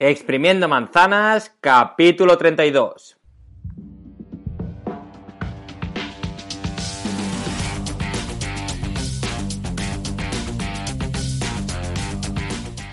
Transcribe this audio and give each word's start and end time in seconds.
Exprimiendo 0.00 0.68
Manzanas, 0.68 1.52
capítulo 1.60 2.38
32. 2.38 3.16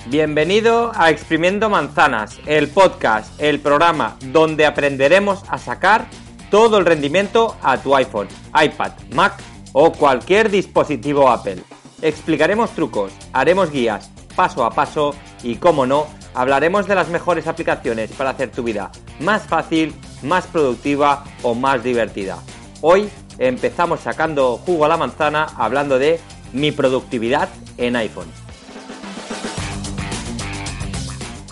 Bienvenido 0.08 0.92
a 0.96 1.12
Exprimiendo 1.12 1.70
Manzanas, 1.70 2.40
el 2.48 2.70
podcast, 2.70 3.40
el 3.40 3.60
programa 3.60 4.18
donde 4.32 4.66
aprenderemos 4.66 5.44
a 5.48 5.60
sacar 5.60 6.08
todo 6.50 6.80
el 6.80 6.88
rendimiento 6.88 7.56
a 7.62 7.78
tu 7.78 7.96
iPhone, 7.96 8.30
iPad, 8.60 8.94
Mac 9.14 9.40
o 9.74 9.92
cualquier 9.92 10.50
dispositivo 10.50 11.30
Apple. 11.30 11.62
Explicaremos 12.02 12.72
trucos, 12.72 13.14
haremos 13.32 13.70
guías 13.70 14.10
paso 14.36 14.66
a 14.66 14.72
paso 14.72 15.16
y, 15.44 15.56
como 15.56 15.86
no, 15.86 16.08
hablaremos 16.36 16.86
de 16.86 16.96
las 16.96 17.10
mejores 17.10 17.48
aplicaciones 17.48 18.12
para 18.12 18.32
hacer 18.32 18.52
tu 18.52 18.64
vida 18.64 18.92
más 19.20 19.44
fácil, 19.44 19.96
más 20.22 20.46
productiva 20.46 21.24
o 21.42 21.56
más 21.56 21.82
divertida. 21.82 22.38
Hoy 22.82 23.10
empezamos 23.40 24.02
sacando 24.02 24.58
jugo 24.58 24.86
a 24.86 24.90
la 24.90 24.98
manzana 24.98 25.48
hablando 25.58 25.98
de 25.98 26.20
mi 26.52 26.72
productividad 26.72 27.50
en 27.78 27.96
iPhone. 27.96 28.28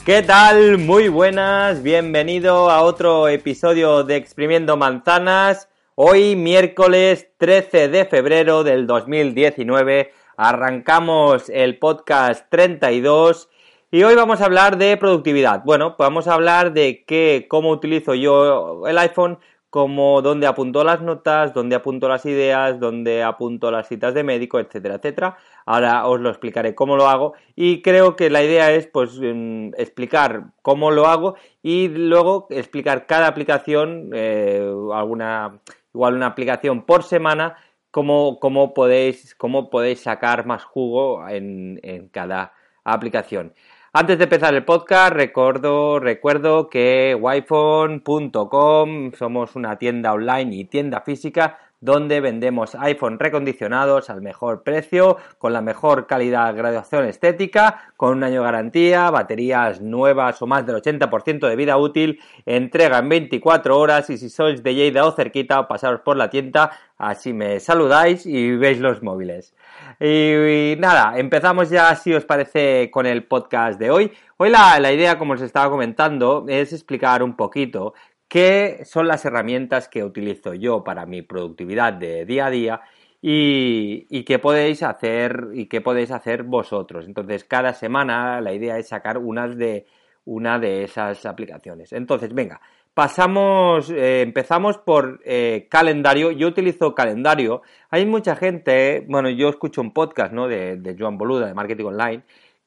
¿Qué 0.05 0.21
tal? 0.21 0.79
Muy 0.79 1.07
buenas, 1.07 1.81
bienvenido 1.81 2.69
a 2.69 2.81
otro 2.81 3.29
episodio 3.29 4.03
de 4.03 4.17
Exprimiendo 4.17 4.75
Manzanas. 4.75 5.69
Hoy 5.95 6.35
miércoles 6.35 7.29
13 7.37 7.87
de 7.87 8.05
febrero 8.05 8.65
del 8.65 8.85
2019 8.85 10.11
arrancamos 10.35 11.49
el 11.49 11.77
podcast 11.77 12.49
32 12.49 13.47
y 13.93 14.01
hoy 14.01 14.15
vamos 14.15 14.41
a 14.41 14.45
hablar 14.45 14.79
de 14.79 14.97
productividad. 14.97 15.63
Bueno, 15.63 15.95
pues 15.95 16.09
vamos 16.09 16.27
a 16.27 16.33
hablar 16.33 16.73
de 16.73 17.03
qué, 17.05 17.45
cómo 17.47 17.69
utilizo 17.69 18.15
yo 18.15 18.87
el 18.87 18.97
iPhone, 18.97 19.37
como 19.69 20.23
dónde 20.23 20.47
apunto 20.47 20.83
las 20.83 20.99
notas, 21.01 21.53
dónde 21.53 21.75
apunto 21.75 22.09
las 22.09 22.25
ideas, 22.25 22.79
dónde 22.79 23.21
apunto 23.21 23.69
las 23.69 23.87
citas 23.87 24.15
de 24.15 24.23
médico, 24.23 24.59
etcétera, 24.59 24.95
etcétera. 24.95 25.37
Ahora 25.67 26.07
os 26.07 26.19
lo 26.19 26.29
explicaré 26.29 26.73
cómo 26.73 26.97
lo 26.97 27.07
hago 27.07 27.33
y 27.55 27.83
creo 27.83 28.15
que 28.15 28.31
la 28.31 28.41
idea 28.41 28.71
es 28.71 28.87
pues 28.87 29.19
mm, 29.21 29.75
explicar 29.77 30.45
cómo 30.63 30.89
lo 30.89 31.05
hago 31.05 31.35
y 31.61 31.89
luego 31.89 32.47
explicar 32.49 33.05
cada 33.05 33.27
aplicación, 33.27 34.09
eh, 34.15 34.73
alguna 34.91 35.59
igual 35.93 36.15
una 36.15 36.25
aplicación 36.25 36.83
por 36.87 37.03
semana, 37.03 37.57
cómo, 37.91 38.39
cómo, 38.39 38.73
podéis, 38.73 39.35
cómo 39.35 39.69
podéis 39.69 40.01
sacar 40.01 40.47
más 40.47 40.63
jugo 40.63 41.29
en, 41.29 41.79
en 41.83 42.07
cada 42.07 42.53
aplicación. 42.83 43.53
Antes 43.95 44.17
de 44.17 44.23
empezar 44.23 44.55
el 44.55 44.65
podcast, 44.65 45.13
recuerdo, 45.13 45.99
recuerdo 45.99 46.67
que 46.67 47.15
wiphone.com 47.21 49.11
somos 49.11 49.55
una 49.55 49.77
tienda 49.77 50.13
online 50.13 50.55
y 50.55 50.65
tienda 50.65 51.01
física 51.01 51.59
donde 51.83 52.21
vendemos 52.21 52.75
iPhone 52.75 53.19
recondicionados 53.19 54.09
al 54.09 54.21
mejor 54.21 54.63
precio, 54.63 55.17
con 55.37 55.51
la 55.51 55.61
mejor 55.61 56.07
calidad, 56.07 56.55
graduación 56.55 57.03
estética, 57.03 57.91
con 57.97 58.17
un 58.17 58.23
año 58.23 58.39
de 58.39 58.45
garantía, 58.45 59.11
baterías 59.11 59.81
nuevas 59.81 60.41
o 60.41 60.47
más 60.47 60.65
del 60.65 60.77
80% 60.77 61.45
de 61.45 61.55
vida 61.57 61.75
útil, 61.75 62.21
entrega 62.45 62.99
en 62.99 63.09
24 63.09 63.77
horas 63.77 64.09
y 64.09 64.17
si 64.17 64.29
sois 64.29 64.63
de 64.63 64.75
Lleida 64.75 65.05
o 65.05 65.11
cerquita, 65.11 65.67
pasaros 65.67 65.99
por 65.99 66.15
la 66.15 66.29
tienda, 66.29 66.71
así 66.97 67.33
me 67.33 67.59
saludáis 67.59 68.25
y 68.25 68.55
veis 68.55 68.79
los 68.79 69.03
móviles. 69.03 69.53
Y, 69.99 70.75
nada, 70.79 71.17
empezamos 71.17 71.69
ya, 71.69 71.93
si 71.95 72.13
os 72.13 72.23
parece, 72.23 72.89
con 72.91 73.05
el 73.05 73.25
podcast 73.25 73.77
de 73.77 73.91
hoy. 73.91 74.11
Hoy 74.37 74.49
la, 74.49 74.79
la 74.79 74.93
idea, 74.93 75.17
como 75.17 75.33
os 75.33 75.41
estaba 75.41 75.69
comentando, 75.69 76.45
es 76.47 76.71
explicar 76.71 77.23
un 77.23 77.35
poquito 77.35 77.93
qué 78.33 78.81
son 78.85 79.07
las 79.07 79.23
herramientas 79.25 79.87
que 79.87 80.03
utilizo 80.03 80.55
yo 80.55 80.83
para 80.83 81.05
mi 81.05 81.21
productividad 81.21 81.93
de 81.93 82.25
día 82.25 82.47
a 82.47 82.49
día 82.49 82.81
y, 83.21 84.23
qué 84.23 84.39
podéis 84.39 84.81
hacer 84.81 85.49
y 85.53 85.67
qué 85.67 85.81
podéis 85.81 86.09
hacer 86.09 86.41
vosotros. 86.41 87.05
Entonces, 87.05 87.43
cada 87.43 87.73
semana 87.73 88.41
la 88.41 88.51
idea 88.51 88.79
es 88.79 88.87
sacar 88.87 89.19
unas 89.19 89.55
de 89.55 89.85
una 90.25 90.57
de 90.57 90.83
esas 90.83 91.27
aplicaciones. 91.27 91.93
Entonces, 91.93 92.33
venga, 92.33 92.59
pasamos, 92.95 93.91
eh, 93.91 94.21
empezamos 94.21 94.79
por 94.79 95.21
eh, 95.25 95.67
calendario. 95.69 96.31
Yo 96.31 96.47
utilizo 96.47 96.95
calendario. 96.95 97.61
Hay 97.91 98.07
mucha 98.07 98.35
gente, 98.35 99.05
bueno, 99.07 99.29
yo 99.29 99.49
escucho 99.49 99.79
un 99.79 99.93
podcast, 99.93 100.33
¿no? 100.33 100.47
De, 100.47 100.77
de 100.77 100.95
Joan 100.97 101.19
Boluda, 101.19 101.45
de 101.45 101.53
Marketing 101.53 101.85
Online, 101.85 102.23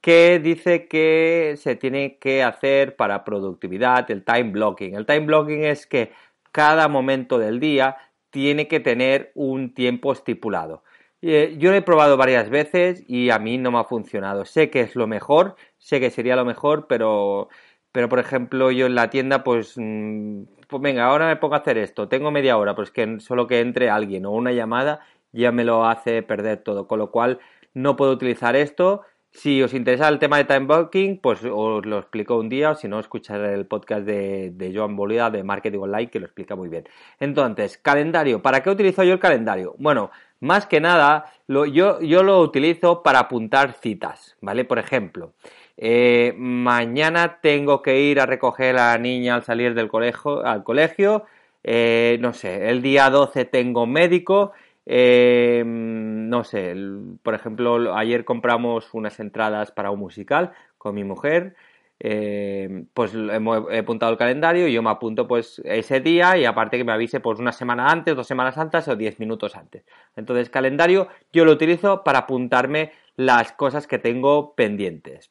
que 0.07 0.39
dice 0.39 0.87
que 0.87 1.55
se 1.57 1.75
tiene 1.75 2.19
que 2.19 2.45
hacer 2.45 2.95
para 2.95 3.25
productividad 3.25 4.09
el 4.13 4.23
time 4.23 4.53
blocking. 4.53 4.95
El 4.95 5.05
time 5.05 5.27
blocking 5.27 5.65
es 5.65 5.85
que 5.89 6.13
cada 6.53 6.87
momento 6.87 7.39
del 7.41 7.59
día 7.59 7.97
tiene 8.31 8.69
que 8.69 8.79
tener 8.79 9.33
un 9.35 9.75
tiempo 9.75 10.13
estipulado. 10.13 10.85
Eh, 11.23 11.57
yo 11.59 11.73
lo 11.73 11.77
he 11.77 11.83
probado 11.83 12.17
varias 12.17 12.51
veces 12.51 13.03
y 13.09 13.31
a 13.31 13.41
mí 13.41 13.59
no 13.59 13.73
me 13.73 13.81
ha 13.81 13.85
funcionado. 13.85 14.45
Sé 14.45 14.71
que 14.71 14.83
es 14.83 14.95
lo 14.95 15.09
mejor, 15.09 15.57
sé 15.77 15.99
que 15.99 16.11
sería 16.11 16.37
lo 16.37 16.45
mejor, 16.45 16.87
pero, 16.87 17.49
pero 17.91 18.09
por 18.09 18.21
ejemplo 18.21 18.71
yo 18.71 18.87
en 18.87 18.95
la 18.95 19.11
tienda 19.11 19.43
pues, 19.43 19.73
mm, 19.77 20.43
pues 20.69 20.83
venga, 20.83 21.07
ahora 21.07 21.27
me 21.27 21.35
pongo 21.35 21.57
a 21.57 21.59
hacer 21.59 21.79
esto, 21.79 22.07
tengo 22.07 22.31
media 22.31 22.57
hora, 22.59 22.77
pues 22.77 22.93
que 22.93 23.19
solo 23.19 23.49
que 23.49 23.59
entre 23.59 23.91
alguien 23.91 24.25
o 24.27 24.31
una 24.31 24.53
llamada 24.53 25.01
ya 25.33 25.51
me 25.51 25.65
lo 25.65 25.85
hace 25.85 26.23
perder 26.23 26.59
todo, 26.59 26.87
con 26.87 27.01
lo 27.01 27.11
cual 27.11 27.41
no 27.75 27.97
puedo 27.97 28.13
utilizar 28.13 28.55
esto 28.55 29.03
si 29.37 29.63
os 29.63 29.75
interesa 29.75 30.09
el 30.09 30.19
tema 30.19 30.39
de 30.39 30.45
time 30.45 30.67
blocking, 30.67 31.19
pues 31.19 31.41
os 31.45 31.85
lo 31.85 31.99
explico 31.99 32.39
un 32.39 32.49
día, 32.49 32.71
o 32.71 32.75
si 32.75 32.89
no, 32.89 32.99
escuchar 32.99 33.41
el 33.43 33.67
podcast 33.67 34.07
de, 34.07 34.73
Joan 34.75 34.97
Bolida 34.97 35.31
de 35.31 35.43
Marketing 35.43 35.79
Online, 35.79 36.11
que 36.11 36.21
lo 36.21 36.27
explica 36.27 36.57
muy 36.57 36.69
bien. 36.69 36.89
Entonces, 37.21 37.77
calendario. 37.77 38.41
¿Para 38.41 38.63
qué 38.63 38.71
utilizo 38.71 39.05
yo 39.05 39.13
el 39.13 39.21
calendario? 39.21 39.75
Bueno, 39.79 40.11
más 40.41 40.67
que 40.67 40.81
nada, 40.81 41.33
yo, 41.49 42.01
yo, 42.01 42.23
lo 42.23 42.41
utilizo 42.41 43.03
para 43.03 43.21
apuntar 43.21 43.75
citas, 43.75 44.37
¿vale? 44.41 44.65
Por 44.65 44.79
ejemplo, 44.79 45.33
eh, 45.77 46.35
mañana 46.39 47.39
tengo 47.43 47.83
que 47.83 48.01
ir 48.01 48.21
a 48.21 48.27
recoger 48.27 48.79
a 48.79 48.93
la 48.93 48.99
niña 48.99 49.35
al 49.35 49.45
salir 49.45 49.75
del 49.75 49.89
colegio, 49.89 50.45
al 50.47 50.65
colegio, 50.65 51.25
eh, 51.63 52.17
no 52.21 52.33
sé, 52.33 52.71
el 52.71 52.81
día 52.81 53.11
12 53.11 53.45
tengo 53.45 53.87
médico, 53.87 54.53
eh, 54.87 55.65
no 55.67 56.45
sé, 56.45 56.75
por 57.23 57.35
ejemplo, 57.35 57.95
ayer 57.97 58.25
compramos 58.25 58.95
unas 58.95 59.19
entradas 59.19 59.73
para 59.73 59.91
un 59.91 59.99
musical 59.99 60.53
con 60.79 60.95
mi 60.95 61.05
mujer. 61.05 61.57
Eh, 61.99 62.85
pues 62.93 63.15
he 63.15 63.79
apuntado 63.79 64.13
el 64.13 64.19
calendario 64.19 64.69
y 64.69 64.73
yo 64.75 64.83
me 64.83 64.91
apunto 64.91 65.27
pues 65.27 65.63
ese 65.65 66.01
día 66.01 66.37
y 66.37 66.45
aparte 66.45 66.77
que 66.77 66.85
me 66.85 66.93
avise 66.93 67.21
pues 67.21 67.39
una 67.39 67.53
semana 67.53 67.89
antes, 67.89 68.15
dos 68.15 68.27
semanas 68.27 68.59
antes 68.59 68.87
o 68.89 68.97
diez 68.97 69.19
minutos 69.19 69.57
antes. 69.57 69.85
Entonces 70.15 70.51
calendario 70.51 71.09
yo 71.33 71.47
lo 71.47 71.53
utilizo 71.53 72.05
para 72.05 72.21
apuntarme 72.21 72.93
las 73.17 73.53
cosas 73.53 73.87
que 73.87 73.99
tengo 73.99 74.55
pendientes. 74.55 75.31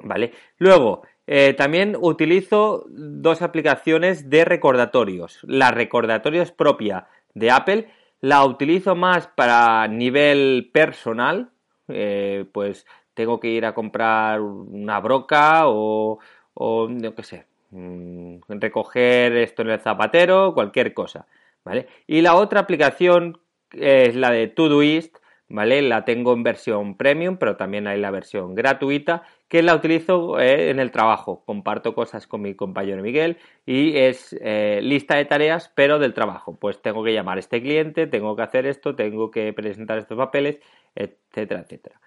¿Vale? 0.00 0.32
Luego, 0.58 1.02
eh, 1.26 1.54
también 1.54 1.96
utilizo 1.98 2.84
dos 2.88 3.42
aplicaciones 3.42 4.30
de 4.30 4.44
recordatorios. 4.44 5.40
La 5.42 5.70
recordatorio 5.72 6.42
es 6.42 6.52
propia 6.52 7.08
de 7.34 7.50
Apple 7.50 7.88
la 8.20 8.44
utilizo 8.44 8.94
más 8.94 9.28
para 9.28 9.86
nivel 9.88 10.70
personal, 10.72 11.50
eh, 11.88 12.44
pues 12.52 12.86
tengo 13.14 13.40
que 13.40 13.48
ir 13.48 13.66
a 13.66 13.74
comprar 13.74 14.40
una 14.40 15.00
broca 15.00 15.62
o, 15.68 16.18
o 16.54 16.88
no 16.88 17.14
qué 17.14 17.22
sé, 17.22 17.46
mm, 17.70 18.38
recoger 18.48 19.36
esto 19.36 19.62
en 19.62 19.70
el 19.70 19.80
zapatero, 19.80 20.54
cualquier 20.54 20.94
cosa, 20.94 21.26
¿vale? 21.64 21.88
Y 22.06 22.20
la 22.20 22.34
otra 22.34 22.60
aplicación 22.60 23.38
es 23.72 24.14
la 24.14 24.30
de 24.30 24.48
Todoist, 24.48 25.16
¿vale? 25.48 25.82
La 25.82 26.04
tengo 26.04 26.32
en 26.32 26.42
versión 26.42 26.96
premium, 26.96 27.36
pero 27.38 27.56
también 27.56 27.86
hay 27.86 27.98
la 27.98 28.10
versión 28.10 28.54
gratuita 28.54 29.22
que 29.48 29.62
la 29.62 29.74
utilizo 29.74 30.38
eh, 30.38 30.70
en 30.70 30.78
el 30.78 30.90
trabajo. 30.90 31.42
Comparto 31.44 31.94
cosas 31.94 32.26
con 32.26 32.42
mi 32.42 32.54
compañero 32.54 33.02
Miguel 33.02 33.38
y 33.64 33.96
es 33.96 34.36
eh, 34.40 34.80
lista 34.82 35.16
de 35.16 35.24
tareas, 35.24 35.72
pero 35.74 35.98
del 35.98 36.14
trabajo. 36.14 36.56
Pues 36.58 36.82
tengo 36.82 37.02
que 37.02 37.12
llamar 37.12 37.38
a 37.38 37.40
este 37.40 37.62
cliente, 37.62 38.06
tengo 38.06 38.36
que 38.36 38.42
hacer 38.42 38.66
esto, 38.66 38.94
tengo 38.94 39.30
que 39.30 39.52
presentar 39.52 39.98
estos 39.98 40.18
papeles, 40.18 40.58
etcétera, 40.94 41.60
etcétera. 41.60 42.00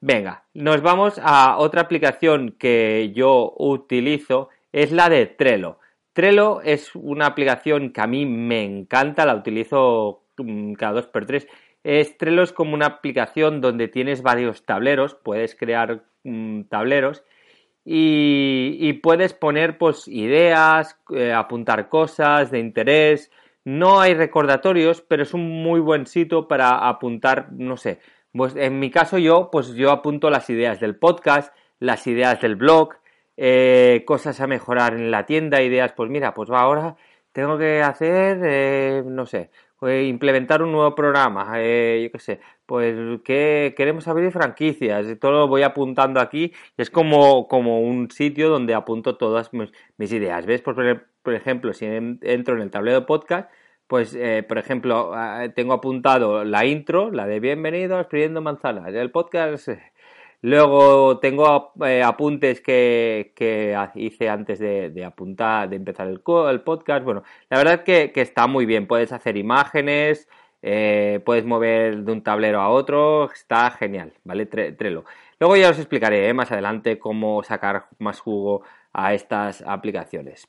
Venga, 0.00 0.44
nos 0.52 0.82
vamos 0.82 1.20
a 1.22 1.58
otra 1.58 1.82
aplicación 1.82 2.56
que 2.58 3.12
yo 3.14 3.54
utilizo, 3.56 4.48
es 4.72 4.90
la 4.90 5.08
de 5.08 5.26
Trello. 5.26 5.78
Trello 6.12 6.60
es 6.60 6.94
una 6.96 7.26
aplicación 7.26 7.92
que 7.92 8.00
a 8.00 8.08
mí 8.08 8.26
me 8.26 8.64
encanta, 8.64 9.24
la 9.24 9.36
utilizo 9.36 10.24
mm, 10.38 10.72
cada 10.72 10.94
dos 10.94 11.06
por 11.06 11.24
tres 11.24 11.46
Trello 11.82 12.42
es 12.42 12.52
como 12.52 12.74
una 12.74 12.86
aplicación 12.86 13.60
donde 13.60 13.88
tienes 13.88 14.22
varios 14.22 14.64
tableros, 14.64 15.14
puedes 15.14 15.54
crear 15.56 16.04
mm, 16.24 16.62
tableros 16.64 17.24
y, 17.84 18.92
puedes 19.02 19.34
poner 19.34 19.78
pues 19.78 20.06
ideas, 20.08 20.96
eh, 21.10 21.32
apuntar 21.32 21.88
cosas 21.88 22.50
de 22.50 22.60
interés. 22.60 23.30
No 23.64 24.00
hay 24.00 24.14
recordatorios, 24.14 25.02
pero 25.02 25.22
es 25.22 25.34
un 25.34 25.62
muy 25.62 25.80
buen 25.80 26.06
sitio 26.06 26.48
para 26.48 26.88
apuntar, 26.88 27.52
no 27.52 27.76
sé, 27.76 28.00
pues 28.32 28.56
en 28.56 28.78
mi 28.78 28.90
caso 28.90 29.18
yo, 29.18 29.50
pues 29.52 29.74
yo 29.74 29.90
apunto 29.90 30.30
las 30.30 30.48
ideas 30.50 30.80
del 30.80 30.96
podcast, 30.96 31.54
las 31.78 32.06
ideas 32.06 32.40
del 32.40 32.56
blog, 32.56 32.94
eh, 33.36 34.04
cosas 34.06 34.40
a 34.40 34.46
mejorar 34.46 34.94
en 34.94 35.10
la 35.10 35.26
tienda, 35.26 35.62
ideas, 35.62 35.92
pues 35.92 36.10
mira, 36.10 36.34
pues 36.34 36.50
ahora 36.50 36.96
tengo 37.32 37.58
que 37.58 37.82
hacer, 37.82 38.40
eh, 38.44 39.02
no 39.06 39.26
sé, 39.26 39.50
pues 39.82 40.06
implementar 40.08 40.62
un 40.62 40.70
nuevo 40.70 40.94
programa, 40.94 41.54
eh, 41.56 42.02
yo 42.04 42.12
qué 42.12 42.18
sé, 42.20 42.40
pues 42.66 43.20
que 43.24 43.74
queremos 43.76 44.06
abrir 44.06 44.30
franquicias, 44.30 45.18
todo 45.18 45.32
lo 45.32 45.48
voy 45.48 45.64
apuntando 45.64 46.20
aquí, 46.20 46.52
es 46.76 46.88
como, 46.88 47.48
como 47.48 47.80
un 47.80 48.08
sitio 48.08 48.48
donde 48.48 48.74
apunto 48.74 49.16
todas 49.16 49.50
mis, 49.52 49.72
ideas, 49.98 50.46
¿ves? 50.46 50.60
Por, 50.62 50.76
por, 51.22 51.34
ejemplo, 51.34 51.72
si 51.72 51.86
entro 51.86 52.54
en 52.54 52.60
el 52.60 52.70
tablero 52.70 53.06
podcast, 53.06 53.50
pues, 53.88 54.14
eh, 54.14 54.44
por 54.46 54.58
ejemplo, 54.58 55.10
ah, 55.14 55.48
tengo 55.52 55.72
apuntado 55.72 56.44
la 56.44 56.64
intro, 56.64 57.10
la 57.10 57.26
de 57.26 57.40
Bienvenido 57.40 57.98
a 57.98 58.02
Escribiendo 58.02 58.40
Manzanas, 58.40 58.94
el 58.94 59.10
podcast 59.10 59.68
Luego 60.44 61.20
tengo 61.20 61.72
eh, 61.86 62.02
apuntes 62.02 62.60
que, 62.60 63.32
hice 63.94 64.28
antes 64.28 64.58
de, 64.58 65.04
apuntar, 65.04 65.68
de 65.68 65.76
empezar 65.76 66.08
el, 66.08 66.20
podcast. 66.20 67.04
Bueno, 67.04 67.22
la 67.48 67.58
verdad 67.58 67.82
es 67.86 68.12
que, 68.12 68.20
está 68.20 68.48
muy 68.48 68.66
bien. 68.66 68.88
Puedes 68.88 69.12
hacer 69.12 69.36
imágenes, 69.36 70.28
eh, 70.60 71.20
puedes 71.24 71.44
mover 71.44 72.02
de 72.02 72.12
un 72.12 72.22
tablero 72.24 72.60
a 72.60 72.70
otro. 72.70 73.30
Está 73.32 73.70
genial, 73.70 74.14
¿vale? 74.24 74.46
Trello. 74.46 75.04
Luego 75.38 75.56
ya 75.56 75.70
os 75.70 75.78
explicaré 75.78 76.28
eh, 76.28 76.34
más 76.34 76.50
adelante 76.50 76.98
cómo 76.98 77.44
sacar 77.44 77.86
más 78.00 78.18
jugo 78.20 78.62
a 78.92 79.14
estas 79.14 79.62
aplicaciones. 79.62 80.48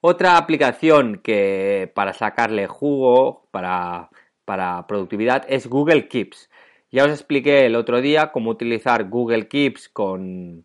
Otra 0.00 0.38
aplicación 0.38 1.20
que 1.22 1.92
para 1.94 2.14
sacarle 2.14 2.66
jugo 2.66 3.46
para, 3.50 4.08
para 4.46 4.86
productividad 4.86 5.44
es 5.48 5.66
Google 5.66 6.08
Keeps. 6.08 6.48
Ya 6.94 7.04
os 7.04 7.10
expliqué 7.10 7.66
el 7.66 7.74
otro 7.74 8.00
día 8.00 8.30
cómo 8.30 8.50
utilizar 8.50 9.08
Google 9.08 9.48
Keeps 9.48 9.88
con, 9.88 10.64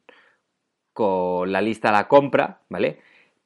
con 0.93 1.51
la 1.51 1.59
lista 1.59 1.87
de 1.87 1.93
la 1.93 2.07
compra, 2.07 2.61
¿vale? 2.69 2.99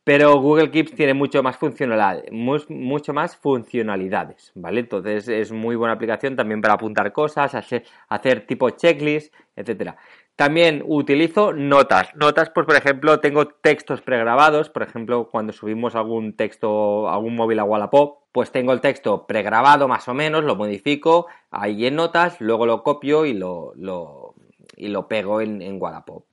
Pero 0.04 0.36
Google 0.42 0.70
Keeps 0.70 0.92
tiene 0.94 1.14
mucho 1.14 1.42
más 1.42 1.56
funcionalidad, 1.56 2.26
mucho 2.32 3.14
más 3.14 3.38
funcionalidades, 3.38 4.52
¿vale? 4.56 4.82
Entonces 4.82 5.30
es 5.30 5.54
muy 5.54 5.78
buena 5.78 5.94
aplicación 5.94 6.36
también 6.36 6.62
para 6.62 6.74
apuntar 6.74 7.14
cosas, 7.14 7.56
hacer, 7.56 7.86
hacer 8.10 8.46
tipo 8.46 8.70
checklist, 8.72 9.34
etcétera. 9.56 9.96
También 10.36 10.84
utilizo 10.86 11.54
notas. 11.54 12.16
Notas, 12.16 12.50
pues 12.50 12.66
por 12.66 12.76
ejemplo, 12.76 13.20
tengo 13.20 13.48
textos 13.48 14.02
pregrabados. 14.02 14.70
Por 14.70 14.82
ejemplo, 14.82 15.30
cuando 15.30 15.54
subimos 15.54 15.96
algún 15.96 16.36
texto, 16.36 17.10
algún 17.10 17.36
móvil 17.36 17.60
a 17.60 17.64
Wallapop, 17.64 18.24
pues 18.32 18.52
tengo 18.52 18.74
el 18.74 18.82
texto 18.82 19.28
pregrabado 19.28 19.88
más 19.88 20.08
o 20.08 20.16
menos, 20.16 20.44
lo 20.44 20.56
modifico 20.56 21.28
ahí 21.52 21.86
en 21.86 21.96
notas, 21.96 22.42
luego 22.42 22.66
lo 22.66 22.82
copio 22.82 23.28
y 23.28 23.34
lo, 23.34 23.74
y 24.76 24.88
lo 24.88 25.08
pego 25.08 25.40
en, 25.40 25.62
en, 25.62 25.80
Wallapop. 25.80 26.26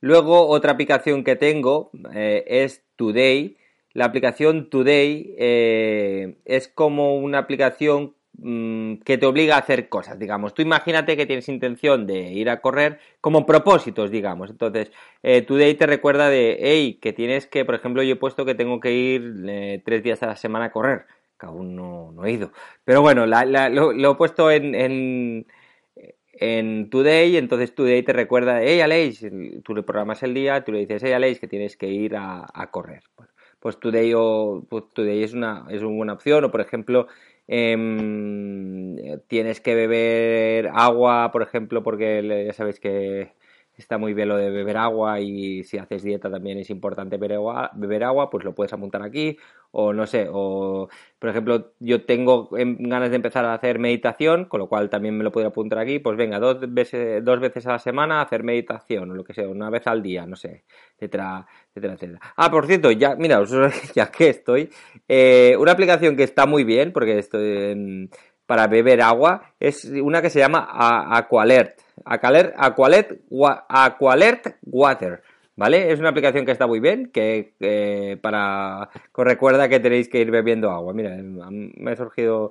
Luego, 0.00 0.48
otra 0.48 0.72
aplicación 0.72 1.22
que 1.22 1.36
tengo 1.36 1.90
eh, 2.12 2.44
es 2.46 2.84
Today. 2.96 3.56
La 3.92 4.06
aplicación 4.06 4.68
Today 4.68 5.34
eh, 5.38 6.38
es 6.44 6.66
como 6.66 7.16
una 7.18 7.38
aplicación 7.38 8.14
Mm, 8.38 8.96
que 9.04 9.16
te 9.16 9.26
obliga 9.26 9.54
a 9.54 9.58
hacer 9.60 9.88
cosas, 9.88 10.18
digamos. 10.18 10.54
Tú 10.54 10.62
imagínate 10.62 11.16
que 11.16 11.24
tienes 11.26 11.48
intención 11.48 12.04
de 12.06 12.32
ir 12.32 12.50
a 12.50 12.60
correr 12.60 12.98
como 13.20 13.46
propósitos, 13.46 14.10
digamos. 14.10 14.50
Entonces, 14.50 14.90
eh, 15.22 15.42
Today 15.42 15.74
te 15.74 15.86
recuerda 15.86 16.28
de, 16.28 16.58
hey, 16.60 16.98
que 17.00 17.12
tienes 17.12 17.46
que, 17.46 17.64
por 17.64 17.76
ejemplo, 17.76 18.02
yo 18.02 18.14
he 18.14 18.16
puesto 18.16 18.44
que 18.44 18.56
tengo 18.56 18.80
que 18.80 18.92
ir 18.92 19.44
eh, 19.48 19.82
tres 19.84 20.02
días 20.02 20.20
a 20.24 20.26
la 20.26 20.36
semana 20.36 20.66
a 20.66 20.72
correr, 20.72 21.06
que 21.38 21.46
aún 21.46 21.76
no, 21.76 22.12
he 22.24 22.32
ido. 22.32 22.50
Pero 22.84 23.02
bueno, 23.02 23.24
lo, 23.26 24.10
he 24.10 24.14
puesto 24.16 24.50
en, 24.50 24.74
en, 24.74 25.46
Today, 26.90 27.36
entonces 27.36 27.74
Today 27.74 28.02
te 28.02 28.12
recuerda, 28.12 28.62
hey, 28.62 28.80
Aleix, 28.80 29.24
tú 29.64 29.74
le 29.74 29.82
programas 29.84 30.22
el 30.24 30.34
día, 30.34 30.64
tú 30.64 30.72
le 30.72 30.80
dices, 30.80 31.02
hey, 31.04 31.12
Aleix, 31.12 31.38
que 31.38 31.46
tienes 31.48 31.76
que 31.76 31.88
ir 31.88 32.16
a, 32.16 32.68
correr. 32.72 33.04
Pues, 33.60 33.78
Today, 33.78 34.12
o, 34.16 34.66
pues 34.68 34.84
Today 34.92 35.22
es, 35.22 35.34
una, 35.34 35.66
es 35.70 35.82
una 35.82 35.96
buena 35.96 36.12
opción, 36.14 36.44
o 36.44 36.50
por 36.50 36.60
ejemplo, 36.60 37.06
Em, 37.46 38.96
tienes 39.28 39.60
que 39.60 39.74
beber 39.74 40.68
agua, 40.74 41.30
por 41.32 41.42
ejemplo, 41.42 41.82
porque 41.82 42.44
ya 42.46 42.52
sabéis 42.54 42.80
que 42.80 43.32
está 43.76 43.98
muy 43.98 44.14
bien 44.14 44.28
lo 44.28 44.36
de 44.36 44.50
beber 44.50 44.76
agua 44.76 45.20
y 45.20 45.64
si 45.64 45.78
haces 45.78 46.02
dieta 46.02 46.30
también 46.30 46.58
es 46.58 46.70
importante 46.70 47.16
beber 47.16 47.36
agua, 47.36 47.70
beber 47.74 48.04
agua, 48.04 48.30
pues 48.30 48.44
lo 48.44 48.54
puedes 48.54 48.72
apuntar 48.72 49.02
aquí. 49.02 49.36
O 49.72 49.92
no 49.92 50.06
sé, 50.06 50.28
o 50.30 50.88
por 51.18 51.30
ejemplo 51.30 51.72
yo 51.80 52.04
tengo 52.04 52.48
ganas 52.52 53.10
de 53.10 53.16
empezar 53.16 53.44
a 53.44 53.54
hacer 53.54 53.80
meditación, 53.80 54.44
con 54.44 54.60
lo 54.60 54.68
cual 54.68 54.88
también 54.88 55.18
me 55.18 55.24
lo 55.24 55.32
puedo 55.32 55.48
apuntar 55.48 55.80
aquí, 55.80 55.98
pues 55.98 56.16
venga, 56.16 56.38
dos 56.38 56.58
veces, 56.72 57.24
dos 57.24 57.40
veces 57.40 57.66
a 57.66 57.72
la 57.72 57.78
semana 57.80 58.20
hacer 58.20 58.44
meditación 58.44 59.10
o 59.10 59.14
lo 59.14 59.24
que 59.24 59.34
sea, 59.34 59.48
una 59.48 59.70
vez 59.70 59.86
al 59.88 60.00
día, 60.00 60.26
no 60.26 60.36
sé, 60.36 60.64
etcétera, 60.94 61.44
etcétera, 61.70 61.94
etcétera. 61.94 62.20
Ah, 62.36 62.50
por 62.52 62.66
cierto, 62.66 62.92
ya, 62.92 63.16
mira, 63.16 63.42
ya 63.94 64.12
que 64.12 64.28
estoy, 64.28 64.70
eh, 65.08 65.56
una 65.58 65.72
aplicación 65.72 66.16
que 66.16 66.22
está 66.22 66.46
muy 66.46 66.62
bien, 66.62 66.92
porque 66.92 67.18
estoy 67.18 68.08
para 68.46 68.68
beber 68.68 69.00
agua, 69.02 69.54
es 69.58 69.84
una 69.86 70.22
que 70.22 70.30
se 70.30 70.38
llama 70.38 70.68
Aqualert 71.16 71.83
Aqualert, 72.04 72.54
Water. 74.62 75.22
¿Vale? 75.56 75.92
Es 75.92 76.00
una 76.00 76.08
aplicación 76.08 76.44
que 76.44 76.50
está 76.50 76.66
muy 76.66 76.80
bien, 76.80 77.12
que 77.12 78.18
para 78.20 78.88
os 79.12 79.24
recuerda 79.24 79.68
que 79.68 79.78
tenéis 79.78 80.08
que 80.08 80.18
ir 80.20 80.32
bebiendo 80.32 80.70
agua. 80.70 80.92
Mira, 80.92 81.16
me 81.16 81.92
ha 81.92 81.96
surgido 81.96 82.50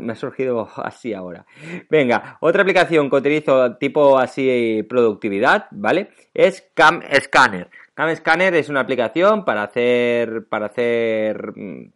me 0.00 0.12
ha 0.12 0.16
surgido 0.16 0.68
así 0.76 1.12
ahora. 1.14 1.46
Venga, 1.90 2.38
otra 2.40 2.62
aplicación 2.62 3.10
que 3.10 3.16
utilizo 3.16 3.76
tipo 3.76 4.18
así 4.18 4.84
productividad, 4.88 5.66
¿vale? 5.70 6.10
Es 6.32 6.70
Cam 6.74 7.02
Scanner. 7.20 7.70
Cam 7.94 8.14
Scanner 8.14 8.54
es 8.54 8.68
una 8.68 8.80
aplicación 8.80 9.44
para 9.44 9.64
hacer 9.64 10.46
para 10.48 10.66
hacer 10.66 11.52
mm, 11.56 11.92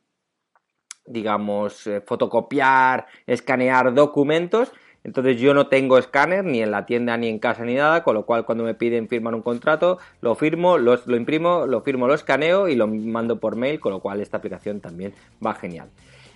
digamos 1.07 1.87
eh, 1.87 2.01
fotocopiar, 2.01 3.07
escanear 3.27 3.95
documentos 3.95 4.73
entonces 5.09 5.41
yo 5.41 5.55
no 5.55 5.69
tengo 5.69 5.97
escáner 5.97 6.45
ni 6.45 6.61
en 6.61 6.71
la 6.71 6.85
tienda 6.85 7.17
ni 7.17 7.29
en 7.29 7.39
casa 7.39 7.65
ni 7.65 7.75
nada, 7.75 8.03
con 8.03 8.15
lo 8.15 8.27
cual 8.27 8.45
cuando 8.45 8.63
me 8.63 8.75
piden 8.75 9.09
firmar 9.09 9.35
un 9.35 9.41
contrato, 9.41 9.97
lo 10.21 10.35
firmo, 10.35 10.77
lo, 10.77 10.99
imprimo, 11.17 11.65
lo 11.67 11.81
firmo, 11.81 12.07
lo 12.07 12.13
escaneo 12.13 12.69
y 12.69 12.77
lo 12.77 12.87
mando 12.87 13.41
por 13.41 13.57
mail, 13.57 13.81
con 13.81 13.93
lo 13.93 14.01
cual 14.01 14.21
esta 14.21 14.37
aplicación 14.37 14.81
también 14.81 15.15
va 15.45 15.55
genial. 15.55 15.89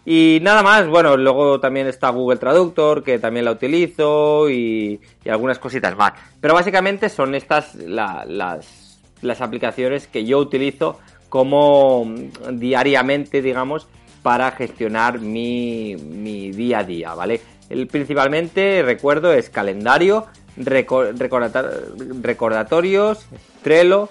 Y 0.06 0.38
nada 0.40 0.62
más, 0.62 0.88
bueno, 0.88 1.18
luego 1.18 1.60
también 1.60 1.86
está 1.86 2.08
Google 2.08 2.38
Traductor, 2.38 3.04
que 3.04 3.18
también 3.18 3.44
la 3.44 3.52
utilizo 3.52 4.48
y, 4.48 4.98
algunas 5.28 5.58
cositas 5.58 5.94
más. 5.94 6.14
Pero 6.40 6.54
básicamente 6.54 7.10
son 7.10 7.34
estas 7.34 7.74
las, 7.74 8.98
las 9.20 9.40
aplicaciones 9.42 10.06
que 10.06 10.24
yo 10.24 10.38
utilizo 10.38 10.98
como 11.28 12.10
diariamente, 12.50 13.42
digamos, 13.42 13.86
para 14.22 14.50
gestionar 14.52 15.20
mi, 15.20 15.94
mi 15.96 16.52
día 16.52 16.78
a 16.78 16.84
día, 16.84 17.12
¿vale? 17.12 17.42
El, 17.72 17.86
principalmente, 17.86 18.82
recuerdo, 18.82 19.32
es 19.32 19.48
calendario, 19.48 20.26
recordatorios, 20.56 23.26
Trello, 23.62 24.10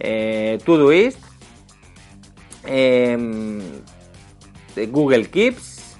eh, 0.00 0.58
Todoist, 0.64 1.20
em, 2.64 3.60
Google 4.88 5.26
Keeps 5.26 5.98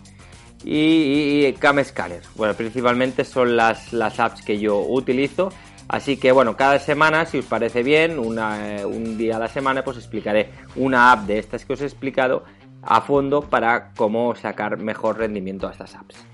y, 0.64 1.54
Scanner. 1.84 2.22
Bueno, 2.34 2.54
principalmente 2.54 3.25
son 3.25 3.56
las, 3.56 3.92
las 3.92 4.18
apps 4.18 4.42
que 4.42 4.58
yo 4.58 4.80
utilizo. 4.80 5.52
Así 5.86 6.16
que 6.16 6.32
bueno, 6.32 6.56
cada 6.56 6.80
semana, 6.80 7.25
si 7.26 7.38
os 7.38 7.44
parece 7.44 7.84
bien, 7.84 8.18
un 8.18 9.16
día 9.16 9.36
a 9.36 9.38
la 9.38 9.46
semana, 9.46 9.84
pues 9.84 9.96
explicaré 9.96 10.50
una 10.75 11.12
app 11.12 11.28
de 11.28 11.38
estas 11.38 11.64
que 11.64 11.75
os 11.75 11.82
he 11.82 11.84
explicado 11.84 12.42
a 12.82 13.00
fondo 13.00 13.42
para 13.42 13.92
cómo 13.94 14.34
sacar 14.34 14.78
mejor 14.78 15.18
rendimiento 15.18 15.68
a 15.68 15.70
estas 15.70 15.94
apps. 15.94 16.26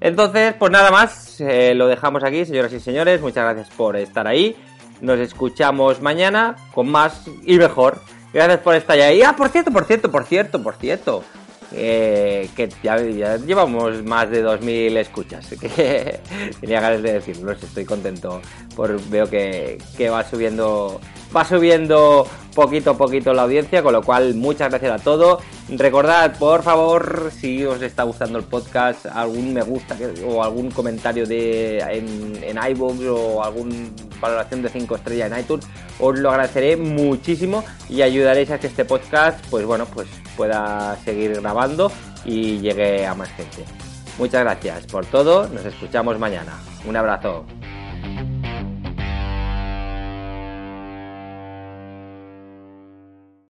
Entonces, 0.00 0.54
pues 0.58 0.70
nada 0.70 0.90
más, 0.90 1.40
eh, 1.40 1.74
lo 1.74 1.86
dejamos 1.86 2.22
aquí, 2.24 2.44
señoras 2.44 2.72
y 2.72 2.80
señores. 2.80 3.20
Muchas 3.20 3.44
gracias 3.44 3.74
por 3.74 3.96
estar 3.96 4.26
ahí. 4.26 4.56
Nos 5.00 5.18
escuchamos 5.18 6.00
mañana 6.00 6.56
con 6.74 6.88
más 6.88 7.22
y 7.44 7.56
mejor. 7.58 8.00
Gracias 8.32 8.60
por 8.60 8.74
estar 8.74 8.98
ahí. 8.98 9.22
Ah, 9.22 9.34
por 9.36 9.48
cierto, 9.48 9.70
por 9.70 9.84
cierto, 9.84 10.10
por 10.10 10.24
cierto, 10.24 10.62
por 10.62 10.74
cierto. 10.76 11.24
Eh, 11.72 12.48
que 12.54 12.68
ya, 12.82 12.96
llevamos 13.36 14.04
más 14.04 14.30
de 14.30 14.44
2.000 14.44 14.96
escuchas. 14.98 15.46
Que 15.60 16.20
tenía 16.60 16.80
ganas 16.80 17.02
de 17.02 17.14
decirlo, 17.14 17.52
estoy 17.52 17.84
contento. 17.84 18.40
Por, 18.74 19.00
veo 19.08 19.28
que, 19.28 19.78
que 19.96 20.10
va 20.10 20.22
subiendo 20.24 21.00
va 21.36 21.44
subiendo 21.44 22.26
poquito 22.54 22.92
a 22.92 22.96
poquito 22.96 23.34
la 23.34 23.42
audiencia, 23.42 23.82
con 23.82 23.92
lo 23.92 24.02
cual 24.02 24.34
muchas 24.34 24.70
gracias 24.70 25.00
a 25.00 25.04
todos. 25.04 25.42
Recordad, 25.68 26.38
por 26.38 26.62
favor, 26.62 27.30
si 27.30 27.64
os 27.64 27.82
está 27.82 28.04
gustando 28.04 28.38
el 28.38 28.44
podcast, 28.44 29.04
algún 29.06 29.52
me 29.52 29.62
gusta 29.62 29.96
o 30.26 30.42
algún 30.42 30.70
comentario 30.70 31.26
de 31.26 31.78
en, 31.78 32.42
en 32.42 32.58
iVoox 32.70 33.00
o 33.08 33.44
alguna 33.44 33.74
valoración 34.20 34.62
de 34.62 34.70
5 34.70 34.96
estrellas 34.96 35.30
en 35.30 35.38
iTunes, 35.38 35.66
os 36.00 36.18
lo 36.18 36.30
agradeceré 36.30 36.76
muchísimo 36.76 37.62
y 37.90 38.00
ayudaréis 38.00 38.50
a 38.50 38.58
que 38.58 38.68
este 38.68 38.86
podcast, 38.86 39.44
pues 39.50 39.66
bueno, 39.66 39.84
pues 39.92 40.08
pueda 40.36 40.96
seguir 41.04 41.40
grabando 41.40 41.92
y 42.24 42.58
llegue 42.58 43.06
a 43.06 43.14
más 43.14 43.28
gente. 43.30 43.64
Muchas 44.18 44.40
gracias 44.40 44.86
por 44.86 45.04
todo, 45.04 45.46
nos 45.48 45.64
escuchamos 45.66 46.18
mañana. 46.18 46.54
Un 46.86 46.96
abrazo. 46.96 47.44